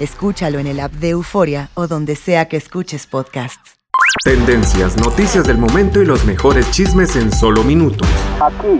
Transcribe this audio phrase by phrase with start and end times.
[0.00, 3.74] Escúchalo en el app de Euforia o donde sea que escuches podcasts.
[4.24, 8.08] Tendencias, noticias del momento y los mejores chismes en solo minutos.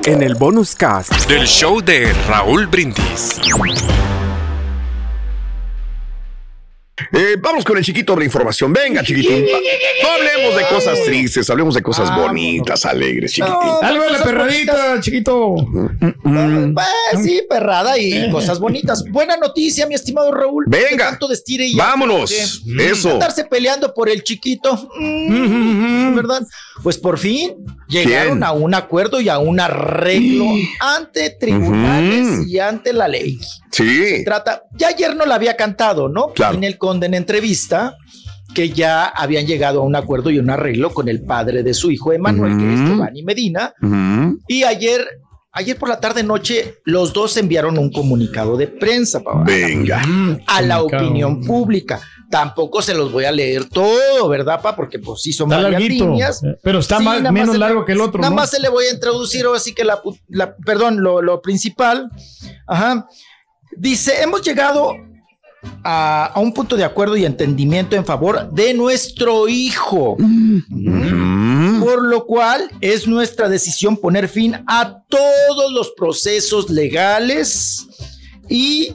[0.06, 3.38] En el bonus cast del show de Raúl Brindis.
[7.12, 8.72] Eh, vamos con el chiquito de la información.
[8.72, 9.44] Venga, chiquitín.
[10.02, 13.56] No hablemos de cosas tristes, hablemos de cosas bonitas, alegres, chiquitín.
[13.82, 15.54] Algo de la perradita, chiquito.
[16.00, 19.04] Pues sí, perrada y cosas bonitas.
[19.10, 20.64] Buena noticia, mi estimado Raúl.
[20.66, 20.88] Venga.
[21.06, 22.30] De tanto de estire y Vámonos.
[22.78, 23.10] Eso.
[23.12, 24.88] Andarse peleando por el chiquito.
[24.98, 26.42] mm, ¿Verdad?
[26.83, 27.55] Pues por fin
[27.89, 28.45] llegaron ¿Quién?
[28.45, 30.47] a un acuerdo y a un arreglo
[30.81, 33.39] ante tribunales y ante la ley.
[33.70, 34.23] Sí.
[34.24, 36.33] Trata, ya ayer no la había cantado, ¿no?
[36.33, 36.57] Claro.
[36.57, 37.96] En el Conde en entrevista
[38.55, 41.90] que ya habían llegado a un acuerdo y un arreglo con el padre de su
[41.90, 42.80] hijo Emanuel, que es.
[42.80, 43.73] Giovanni Medina.
[44.48, 45.07] Y ayer,
[45.52, 50.02] ayer por la tarde noche, los dos enviaron un comunicado de prensa papá, Venga.
[50.46, 52.01] a la opinión pública.
[52.30, 54.77] Tampoco se los voy a leer todo, ¿verdad, pa?
[54.77, 56.42] Porque pues sí son Está varias larguito, líneas.
[56.45, 58.36] eh, pero está Sí, más- menos le- largo que el otro, Nada ¿no?
[58.36, 60.01] más se le voy a introducir así que la,
[60.64, 62.08] perdón, lo, lo principal.
[62.69, 63.08] Ajá.
[63.77, 64.92] Dice, hemos llegado
[65.83, 70.13] a, a un punto de acuerdo y entendimiento en favor de nuestro hijo.
[70.13, 71.85] Ujú.
[71.85, 77.86] Por lo cual es nuestra decisión poner fin a todos los procesos legales
[78.48, 78.95] y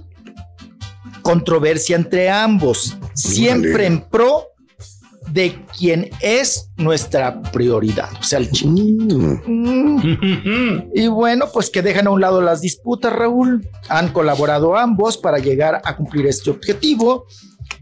[1.22, 3.88] controversia entre ambos, siempre Órale.
[3.88, 4.50] en pro
[5.32, 8.70] de quien es nuestra prioridad, o sea, el chico.
[9.48, 10.92] Mm.
[10.94, 13.68] Y bueno, pues que dejan a un lado las disputas, Raúl.
[13.90, 17.26] Han colaborado ambos para llegar a cumplir este objetivo.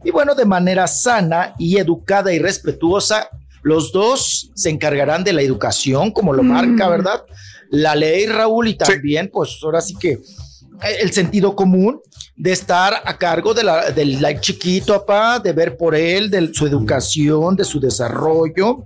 [0.04, 3.30] Y bueno, de manera sana y educada y respetuosa,
[3.62, 7.24] los dos se encargarán de la educación, como lo marca, ¿verdad?
[7.70, 10.20] La ley, Raúl, y también, pues ahora sí que
[11.00, 12.00] el sentido común
[12.36, 16.54] de estar a cargo de la, del like chiquito, papá, de ver por él, de
[16.54, 18.84] su educación, de su desarrollo.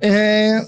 [0.00, 0.60] Eh,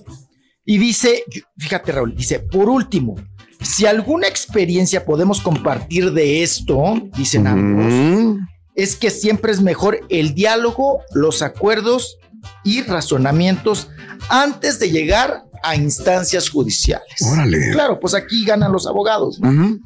[0.64, 1.24] y dice,
[1.58, 3.16] fíjate Raúl, dice, por último,
[3.60, 8.38] si alguna experiencia podemos compartir de esto, dicen ambos,
[8.74, 12.16] es que siempre es mejor el diálogo, los acuerdos
[12.64, 13.88] y razonamientos
[14.28, 17.20] antes de llegar a instancias judiciales.
[17.30, 17.70] Órale.
[17.72, 19.38] Claro, pues aquí ganan los abogados.
[19.40, 19.78] ¿no?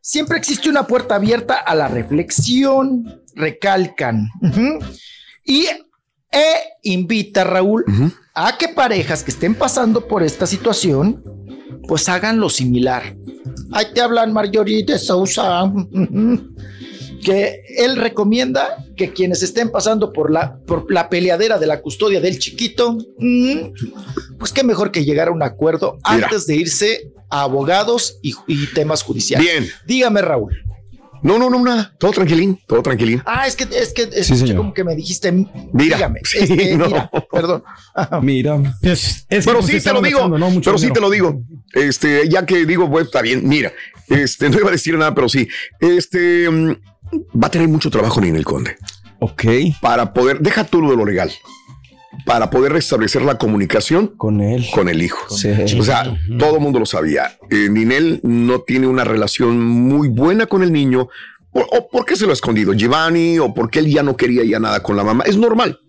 [0.00, 4.28] Siempre existe una puerta abierta a la reflexión, recalcan.
[5.44, 5.66] Y
[6.30, 8.12] e invita, Raúl, Ujú.
[8.34, 11.22] a que parejas que estén pasando por esta situación,
[11.86, 13.16] pues hagan lo similar.
[13.72, 15.72] Ahí te hablan Marjorie de Sousa,
[17.24, 22.20] que él recomienda que quienes estén pasando por la, por la peleadera de la custodia
[22.20, 22.96] del chiquito,
[24.38, 26.26] pues qué mejor que llegar a un acuerdo Mira.
[26.26, 29.46] antes de irse a abogados y, y temas judiciales.
[29.46, 29.68] Bien.
[29.86, 30.56] Dígame, Raúl.
[31.20, 31.92] No, no, no, nada.
[31.98, 33.20] Todo tranquilín, todo tranquilín.
[33.26, 34.56] Ah, es que, es que, es Sí, señor.
[34.58, 35.96] como que me dijiste, Mira.
[35.96, 36.86] dígame, Sí, este, no.
[36.86, 37.64] mira, perdón.
[38.22, 38.76] Mira.
[38.82, 40.50] Es, es que, Pero sí te lo digo, gastando, ¿no?
[40.50, 41.42] Mucho pero sí te lo digo.
[41.72, 43.48] Este, ya que digo, pues está bien.
[43.48, 43.72] Mira,
[44.06, 45.48] este, no iba a decir nada, pero sí.
[45.80, 46.70] Este mm,
[47.42, 48.76] va a tener mucho trabajo Ninel Conde
[49.18, 49.44] Ok.
[49.80, 51.32] para poder, deja tú lo de lo legal,
[52.24, 54.66] para poder restablecer la comunicación Con él.
[54.74, 55.18] con el hijo.
[55.34, 55.50] Sí.
[55.78, 57.36] O sea, todo el mundo lo sabía.
[57.50, 61.08] Eh, Ninel no tiene una relación muy buena con el niño.
[61.52, 64.44] O, o por qué se lo ha escondido Giovanni o porque él ya no quería
[64.44, 65.24] ya nada con la mamá.
[65.26, 65.80] Es normal.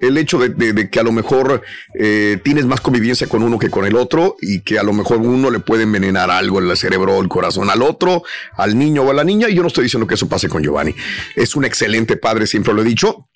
[0.00, 1.62] el hecho de, de- de que a lo mejor
[1.98, 5.18] eh, tienes más convivencia con uno que con el otro y que a lo mejor
[5.18, 8.22] uno le puede envenenar algo en el cerebro o el corazón al otro,
[8.56, 9.48] al niño o a la niña.
[9.48, 10.94] Y yo no estoy diciendo que eso pase con Giovanni.
[11.36, 13.28] Es un excelente padre, siempre lo he dicho.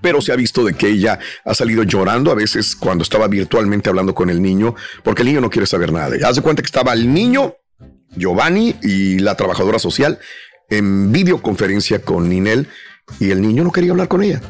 [0.00, 3.88] Pero se ha visto de que ella ha salido llorando a veces cuando estaba virtualmente
[3.88, 6.16] hablando con el niño, porque el niño no quiere saber nada.
[6.26, 7.54] Haz de cuenta que estaba el niño,
[8.16, 10.18] Giovanni y la trabajadora social
[10.68, 12.68] en videoconferencia con Ninel
[13.18, 14.40] y el niño no quería hablar con ella.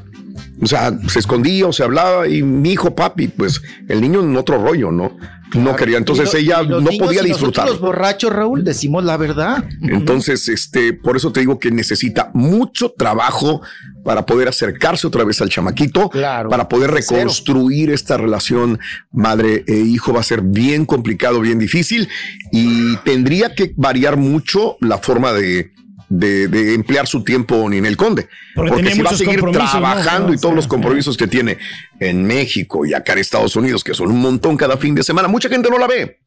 [0.63, 4.37] O sea, se escondía o se hablaba y mi hijo papi, pues el niño en
[4.37, 5.17] otro rollo, ¿no?
[5.55, 5.99] No quería.
[5.99, 7.67] Entonces lo- ella no niños podía disfrutar.
[7.69, 9.65] Los borrachos, Raúl, decimos la verdad.
[9.83, 13.61] Entonces, este, por eso te digo que necesita mucho trabajo
[14.05, 16.09] para poder acercarse otra vez al chamaquito,
[16.49, 17.19] para poder cero.
[17.19, 18.79] reconstruir esta relación
[19.11, 20.15] madre e hijo.
[20.15, 22.09] Va a ser bien complicado, bien difícil
[22.51, 25.73] y tendría que variar mucho la forma de,
[26.19, 28.29] de, de emplear su mucho Ninel Conde.
[28.55, 31.59] Porque si va a seguir trabajando y O todos sea, los compromisos que tiene
[32.01, 35.29] en México y acá en Estados Unidos, que son un montón cada fin de semana,
[35.29, 36.19] mucha gente no la ve.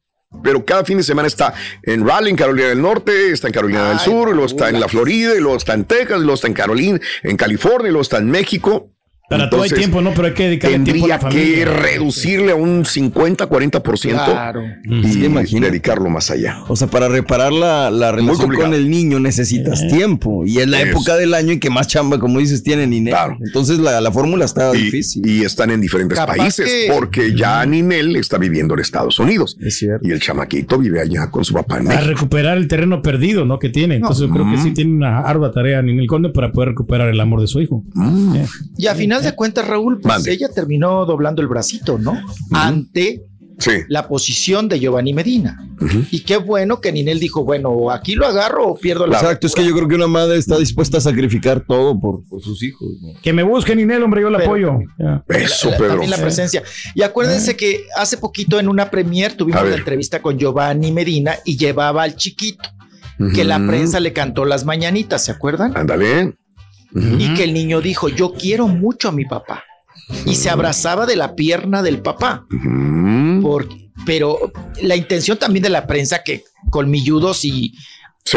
[0.42, 1.54] Pero cada fin de semana está
[1.84, 4.80] en Raleigh, en Carolina del Norte, está en Carolina del Sur, y luego está en
[4.80, 7.92] la Florida, y luego está en Texas, y luego está en Carolina, en California, y
[7.92, 8.90] luego está en México.
[9.28, 10.12] Para todo hay Entonces, tiempo, ¿no?
[10.14, 11.82] Pero hay que dedicarle tiempo a la Tendría que familia.
[11.82, 14.62] reducirle a un 50, 40% Claro.
[14.84, 16.58] y dedicarlo más allá.
[16.68, 19.88] O sea, para reparar la, la relación con el niño necesitas Eh.
[19.88, 20.44] tiempo.
[20.46, 20.90] Y es la Eso.
[20.90, 23.14] época del año en que más chamba, como dices, tienen Ninel.
[23.44, 25.26] Entonces la, la fórmula está Y, difícil.
[25.26, 29.56] y están en diferentes Capaz países que- porque ya Ninel está viviendo en Estados Unidos.
[30.02, 33.58] Y el chamaquito vive allá con su papá en A recuperar el terreno perdido, ¿no?
[33.58, 33.96] Que tiene.
[33.96, 37.18] Entonces yo creo que sí tiene una ardua tarea Ninel Conde para poder recuperar el
[37.20, 37.82] amor de su hijo.
[38.36, 38.46] Eh.
[38.78, 40.32] Y a final de cuentas, Raúl, pues Mande.
[40.32, 42.20] ella terminó doblando el bracito, ¿no?
[42.52, 43.22] Ante
[43.88, 45.56] la posición de Giovanni Medina.
[46.10, 49.16] Y qué bueno que Ninel dijo, bueno, aquí lo agarro o pierdo la...
[49.18, 52.42] Exacto, es que yo creo que una madre está dispuesta a sacrificar todo por, por
[52.42, 52.86] sus hijos.
[53.00, 53.18] ¿no?
[53.22, 54.78] Que me busquen, Ninel, hombre, yo le Pero- apoyo.
[54.98, 55.24] Ya.
[55.28, 55.90] Eso, la- Pedro.
[55.92, 56.62] También la presencia.
[56.94, 59.78] Y acuérdense que hace poquito en una premier tuvimos A la ver.
[59.78, 62.68] entrevista con Giovanni Medina y llevaba al chiquito,
[63.34, 65.74] que la prensa le cantó las mañanitas, ¿se acuerdan?
[65.74, 66.34] Ándale.
[66.94, 69.64] Y que el niño dijo, yo quiero mucho a mi papá.
[70.24, 72.46] Y se abrazaba de la pierna del papá.
[73.42, 73.68] Por-
[74.04, 74.52] pero
[74.82, 77.72] la intención también de la prensa, que colmilludos y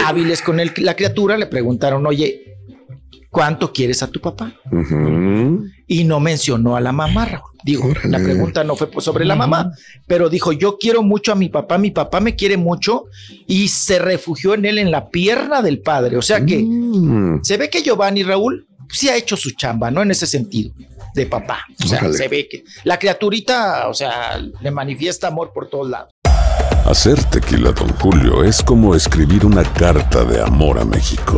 [0.06, 2.57] hábiles con el- la criatura, le preguntaron, oye,
[3.29, 4.53] ¿cuánto quieres a tu papá?
[5.87, 7.43] Y no mencionó a la mamá, Raúl.
[7.63, 9.71] Digo, la pregunta no fue sobre la mamá,
[10.07, 13.05] pero dijo, yo quiero mucho a mi papá, mi papá me quiere mucho
[13.47, 16.15] y se refugió en él en la pierna del padre.
[16.17, 17.43] O sea que Mm.
[17.43, 20.01] se ve que Giovanni Raúl sí ha hecho su chamba, ¿no?
[20.01, 20.71] En ese sentido,
[21.15, 21.65] de papá.
[21.83, 22.13] O sea, Órale.
[22.17, 26.13] se ve que la criaturita, o sea, le manifiesta amor por todos lados.
[26.85, 31.37] Hacer tequila, Don Julio, es como escribir una carta de amor a México.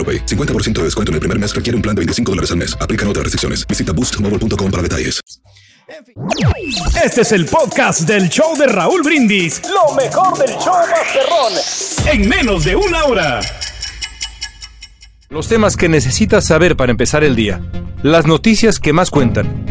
[0.01, 0.25] AroPay.
[0.25, 2.75] 50% de descuento en el primer mes requiere un plan de 25 dólares al mes.
[2.81, 3.67] Aplican otras restricciones.
[3.67, 5.21] Visita boostmobile.com para detalles.
[7.03, 9.61] Este es el podcast del show de Raúl Brindis.
[9.63, 11.53] Lo mejor del show Masterrón.
[12.07, 13.41] En menos de una hora.
[15.29, 17.61] Los temas que necesitas saber para empezar el día.
[18.03, 19.70] Las noticias que más cuentan.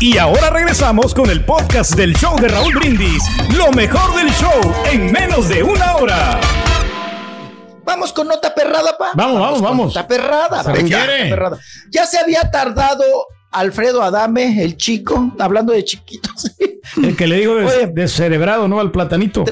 [0.00, 3.22] Y ahora regresamos con el podcast del show de Raúl Brindis.
[3.56, 4.60] Lo mejor del show
[4.92, 6.40] en menos de una hora.
[7.84, 9.10] Vamos con nota perrada, pa.
[9.14, 9.86] Vamos, vamos, vamos.
[9.94, 10.62] Nota perrada.
[10.62, 11.18] Se requiere.
[11.24, 11.58] nota perrada.
[11.90, 13.04] Ya se había tardado
[13.50, 16.52] Alfredo Adame, el chico, hablando de chiquitos.
[16.96, 18.80] El que le digo des- descerebrado, ¿no?
[18.80, 19.44] Al platanito.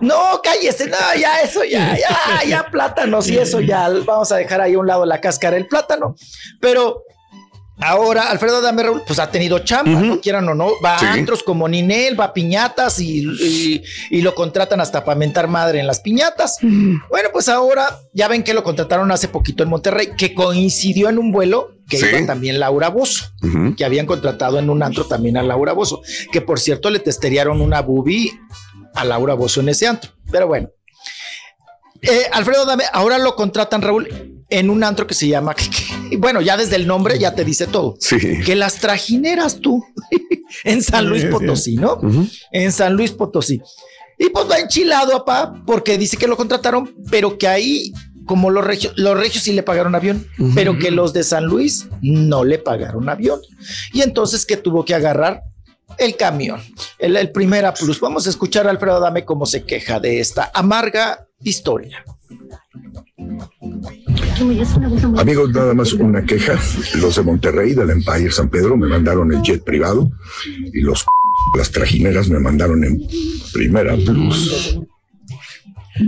[0.00, 4.60] No, cállese, no, ya eso, ya, ya, ya plátanos y eso ya, vamos a dejar
[4.60, 6.16] ahí a un lado la cáscara del plátano.
[6.60, 7.02] Pero
[7.78, 10.70] Ahora, Alfredo Adame Raúl, pues ha tenido chamba, no quieran o no.
[10.82, 11.04] Va Sí.
[11.04, 15.46] a antros como Ninel, va a piñatas y, y- y lo contratan hasta para mentar
[15.46, 16.56] madre en las piñatas.
[16.62, 21.18] Bueno, pues ahora ya ven que lo contrataron hace poquito en Monterrey, que coincidió en
[21.18, 22.06] un vuelo que Sí.
[22.10, 23.26] iba también Laura Bozo,
[23.76, 26.00] que habían contratado en un antro también a Laura Bozo,
[26.32, 28.32] que por cierto le testearon una boobie
[28.94, 30.10] a Laura Bozo en ese antro.
[30.32, 30.70] Pero bueno.
[32.02, 35.54] Eh, Alfredo Adame, ahora lo contratan, Raúl, en un antro que se llama,
[36.10, 37.96] y bueno, ya desde el nombre ya te dice todo.
[38.00, 38.18] Sí.
[38.44, 39.84] Que las trajineras tú
[40.64, 41.32] en San Luis Sí, sí.
[41.32, 42.00] Potosí, ¿no?
[42.52, 43.60] En San Luis Potosí.
[44.18, 47.92] Y pues va enchilado, papá, porque dice que lo contrataron, pero que ahí,
[48.24, 51.86] como los regios, los regios sí le pagaron avión, pero que los de San Luis
[52.00, 53.40] no le pagaron avión.
[53.92, 55.42] Y entonces que tuvo que agarrar
[55.98, 56.60] el camión,
[56.98, 58.00] el, el primer A plus.
[58.00, 62.04] Vamos a escuchar a Alfredo Dame cómo se queja de esta amarga historia.
[65.18, 66.58] Amigos, nada más una queja.
[66.96, 70.10] Los de Monterrey, del Empire San Pedro, me mandaron el jet privado
[70.72, 71.04] y los
[71.56, 73.00] las trajineras me mandaron en
[73.52, 74.78] primera plus.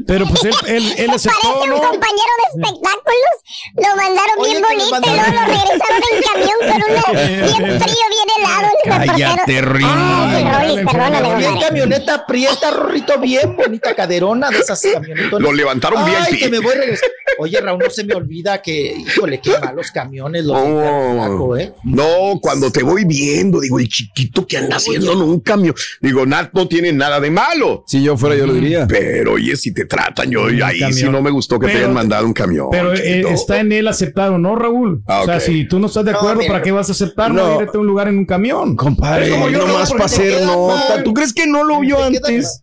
[0.07, 1.77] Pero pues él, él, él aceptó, Parece un ¿no?
[1.91, 3.35] compañero de espectáculos.
[3.77, 8.05] Lo mandaron Oye, bien bonito y luego lo regresaron en camión con una bien frío,
[8.11, 8.69] bien helado.
[8.85, 9.61] el Cállate.
[9.63, 9.87] Rin.
[9.89, 15.41] Ay, perdóname, Bien camioneta prieta, Rorrito, bien bonita caderona de esas camionetas.
[15.41, 16.41] Lo levantaron Ay, VIP.
[16.41, 17.09] que me voy a regresar.
[17.38, 21.73] Oye, Raúl, no se me olvida que, híjole, qué malos camiones los Oh, ¿eh?
[21.85, 25.75] No, cuando te voy viendo, digo, el chiquito que anda haciendo en un cambio.
[26.00, 27.85] Digo, Nat no tiene nada de malo.
[27.87, 28.87] Si yo fuera, yo lo diría.
[28.88, 31.12] Pero oye, si te tratan, yo ahí sí camión.
[31.12, 32.68] no me gustó que te hayan mandado un camión.
[32.71, 33.28] Pero eh, chiquito.
[33.28, 35.02] está en él aceptar o no, Raúl.
[35.07, 36.52] Ah, O sea, si tú no estás de No, acuerdo, mira.
[36.52, 37.33] ¿para qué vas a aceptar?
[37.33, 38.76] No, a un lugar en un camión.
[38.76, 39.75] Compadre, como yo, no ¿no?
[39.78, 40.88] más Porque para hacer queda nota.
[40.95, 41.04] mal.
[41.04, 42.62] ¿Tú crees que no lo vio antes?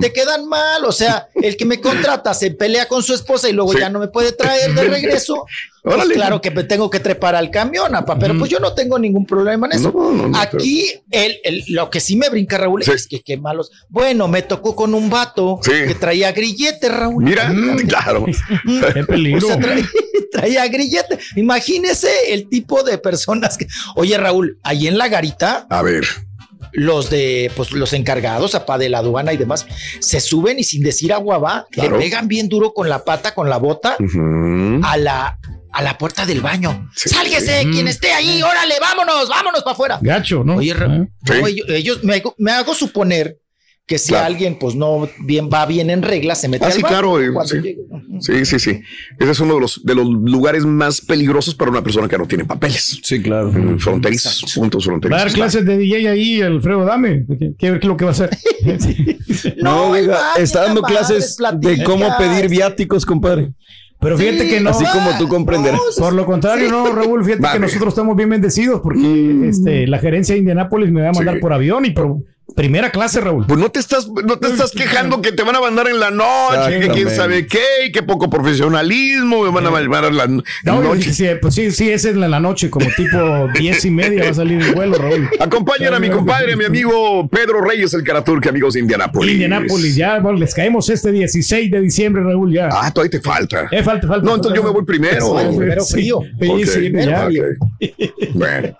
[0.00, 3.52] Te quedan mal, o sea, el que me contrata se pelea con su esposa y
[3.52, 3.78] luego Sí.
[3.80, 5.44] ya no me puede traer de regreso.
[5.80, 8.98] Pues claro que me tengo que trepar al camión, apa, pero pues yo no tengo
[8.98, 9.90] ningún problema en eso.
[9.96, 12.90] No, no, no, Aquí el, el- lo que sí me brinca, Raúl, Sí.
[12.90, 13.70] es que qué malos.
[13.88, 15.70] Bueno, me tocó con un vato Sí.
[15.86, 17.24] que traía grillete, Raúl.
[17.24, 17.50] Mira,
[17.88, 18.26] claro.
[18.92, 19.38] Qué peligro.
[19.46, 19.86] O sea, traía,
[20.30, 21.18] traía grillete.
[21.36, 23.66] Imagínese el tipo de personas que.
[23.94, 26.04] Oye, Raúl, ahí en la garita, A ver.
[26.72, 29.66] Los de, pues los encargados, apá de la aduana y demás,
[30.00, 31.96] se suben y sin decir agua va, Claro.
[31.98, 33.96] le pegan bien duro con la pata, con la bota,
[34.82, 35.38] a la,
[35.72, 36.88] a la puerta del baño.
[36.94, 37.08] Sí.
[37.08, 39.98] Sálguese, quien esté ahí, órale, vámonos, vámonos para afuera.
[40.00, 40.56] Gacho, ¿no?
[40.56, 40.74] Oye, ¿Eh?
[40.88, 41.32] no, Sí.
[41.46, 43.38] ellos, ellos- me, hago, me hago suponer
[43.88, 44.26] que si Claro.
[44.26, 47.16] alguien pues no bien va bien en regla, se mete Ah, al sí, claro,
[47.46, 47.76] sí.
[48.20, 48.80] Sí, sí, sí.
[49.18, 52.26] Ese es uno de los, de los lugares más peligrosos para una persona que no
[52.26, 53.00] tiene papeles.
[53.02, 53.50] Sí, claro.
[53.50, 55.22] Mm, Fronterizos, puntos Va a fronterizos.
[55.24, 57.24] dar clases de DJ ahí, Alfredo Dame.
[57.26, 58.30] ¿Qué, qué, qué es lo que va a hacer?
[59.62, 63.52] No, oiga, está dando clases de cómo pedir viáticos, compadre.
[64.00, 64.70] Pero fíjate Sí, que no.
[64.70, 65.80] Así como tú comprenderás.
[65.98, 67.54] No, Por lo contrario, no, Raúl, fíjate Vale.
[67.54, 71.34] que nosotros estamos bien bendecidos porque este, la gerencia de Indianápolis me va a mandar
[71.36, 71.40] Sí.
[71.40, 72.16] por avión y por
[72.56, 73.46] primera clase, Raúl.
[73.46, 76.10] Pues no te estás, no te estás quejando que te van a mandar en la
[76.10, 80.26] noche, que quién sabe qué, y que poco profesionalismo, me van a mandar en la
[80.26, 81.12] No, noche.
[81.12, 84.30] sí, pues sí, sí, ese es en la noche, como tipo diez y media va
[84.30, 85.28] a salir el vuelo, Raúl.
[85.38, 89.34] Acompañan a mi compadre, mi amigo Pedro Reyes, el Caraturque, amigos de Indianápolis.
[89.34, 92.68] Indianápolis, ya bueno, les caemos este 16 de diciembre, Raúl, ya.
[92.72, 93.68] Ah, todavía te falta.
[93.70, 94.26] Eh, falta, falta.
[94.26, 95.36] No, entonces yo me voy primero.
[95.56, 96.20] Primero Sí, frío.
[96.40, 96.92] Sí, sí.
[98.34, 98.76] Bueno,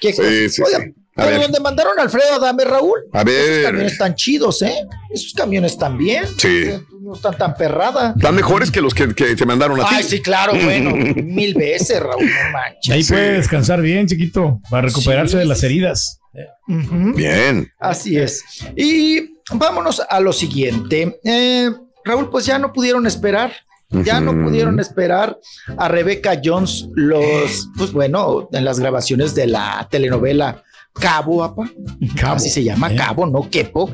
[0.00, 0.94] ¿Qué Sí, sí, Oiga, sí.
[1.18, 1.42] A pero ver.
[1.42, 3.00] donde mandaron a Alfredo Adame, Raúl.
[3.12, 3.62] A Esos ver.
[3.64, 4.86] camiones están chidos, ¿eh?
[5.12, 6.24] Esos camiones están bien.
[6.38, 6.64] Sí.
[7.02, 8.14] No están tan perrada.
[8.16, 9.94] están mejores que los que, que te mandaron a ti.
[9.96, 10.90] Ay, sí, claro, bueno,
[11.24, 12.94] mil veces, Raúl, no manches.
[12.94, 15.38] Ahí puede descansar bien, chiquito, para recuperarse Sí.
[15.38, 16.20] de las heridas.
[16.66, 17.72] Bien.
[17.78, 18.42] Así es.
[18.76, 21.18] Y vámonos a lo siguiente.
[21.24, 21.70] Eh,
[22.04, 23.52] Raúl, pues ya no pudieron esperar.
[23.90, 25.38] Ya no pudieron esperar
[25.78, 30.62] a Rebeca Jones los, pues bueno, en las grabaciones de la telenovela
[31.00, 31.70] Cabo, apa.
[32.18, 32.96] Cabo, Así se llama, ¿eh?
[32.96, 33.90] Cabo, no Quepo.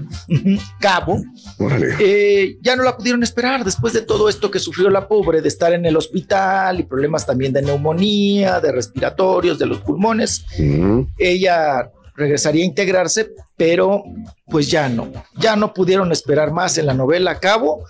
[0.80, 1.22] Cabo.
[1.58, 1.94] Órale.
[2.00, 5.48] Eh, ya no la pudieron esperar después de todo esto que sufrió la pobre, de
[5.48, 11.02] estar en el hospital y problemas también de neumonía, de respiratorios, de los pulmones Mm.
[11.18, 14.04] ella regresaría a integrarse, pero
[14.46, 17.84] pues ya no, ya no pudieron esperar más en la novela a cabo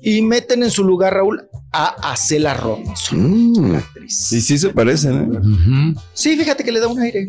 [0.00, 3.72] y meten en su lugar, Raúl, a Acela Robinson, Mm.
[3.72, 4.32] la actriz.
[4.32, 6.00] Y sí se parecen, ¿eh?
[6.14, 7.26] Sí, fíjate que le da un aire,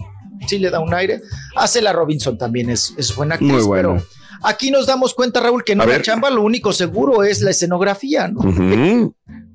[0.47, 1.21] sí le da un aire.
[1.55, 3.89] Acela Robinson también es, es buena actriz, Muy buena.
[3.95, 4.03] pero
[4.43, 6.01] aquí nos damos cuenta, Raúl, que en A una ver.
[6.01, 8.41] chamba lo único seguro es la escenografía, ¿no?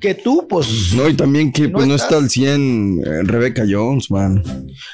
[0.00, 3.64] Que tú, pues, No, y también que No pues no está al 100 eh, Rebecca
[3.68, 4.42] Jones, man.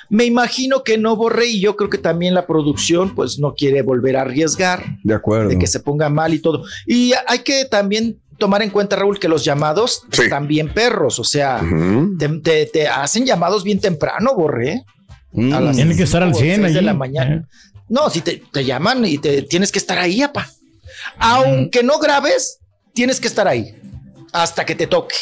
[0.08, 3.82] me imagino que no borré y yo creo que también la producción, pues, no quiere
[3.82, 4.84] volver a arriesgar.
[5.02, 5.48] De acuerdo.
[5.48, 6.64] de que se ponga mal y todo.
[6.86, 11.18] Y hay que también tomar en cuenta, Raúl, que los llamados están bien perros.
[11.18, 11.60] O sea,
[12.18, 14.84] te, te- te hacen llamados bien temprano, Borré.
[15.52, 17.48] A las Tiene que estar al cinco o 100 seis de la mañana.
[17.88, 20.48] No, si te, te llaman y te tienes que estar ahí, apa.
[21.18, 22.58] Aunque no grabes,
[22.92, 23.74] tienes que estar ahí
[24.32, 25.14] hasta que te toque.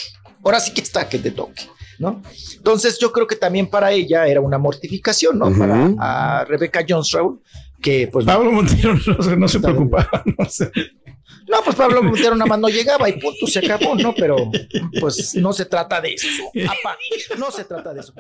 [0.45, 1.65] Ahora sí que hasta que te toque,
[1.99, 2.23] ¿no?
[2.57, 5.53] Entonces yo creo que también para ella era una mortificación, ¿no?
[5.57, 7.41] Para a Rebeca Jones, Raúl,
[7.83, 8.25] que pues...
[8.25, 10.23] Pablo Montero no, se- no se preocupaba.
[10.39, 10.71] No sé.
[11.49, 14.15] No, pues Pablo Montero nada más no llegaba y punto, se acabó, ¿no?
[14.15, 14.51] Pero
[15.01, 16.29] pues no se trata de eso,
[16.65, 16.97] apa.
[17.39, 18.13] No se trata de eso.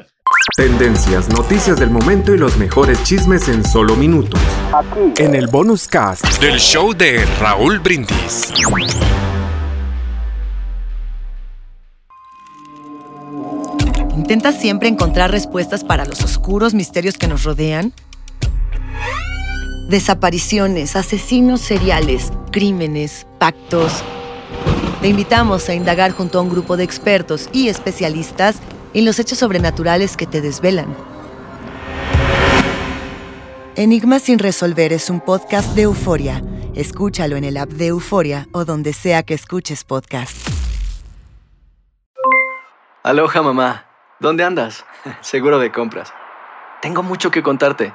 [0.56, 4.40] Tendencias, noticias del momento y los mejores chismes en solo minutos.
[5.18, 8.52] En el bonus cast Del show de Raúl Brindis.
[14.16, 17.92] ¿Intentas siempre encontrar respuestas para los oscuros misterios que nos rodean?
[19.88, 24.04] Desapariciones, asesinos seriales, crímenes, pactos.
[25.00, 28.58] Te invitamos a indagar junto a un grupo de expertos y especialistas
[28.92, 30.94] en los hechos sobrenaturales que te desvelan.
[33.76, 36.42] Enigma sin resolver es un podcast de euforia.
[36.74, 40.36] Escúchalo en el app de Euforia o donde sea que escuches podcast.
[43.02, 43.86] Aloha mamá,
[44.20, 44.84] ¿dónde andas?
[45.22, 46.12] Seguro de compras.
[46.82, 47.94] Tengo mucho que contarte.